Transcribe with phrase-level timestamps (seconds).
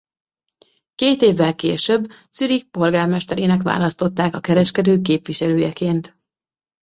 [0.95, 6.15] Két évvel később Zürich polgármesterének választották a kereskedők képviselőjeként.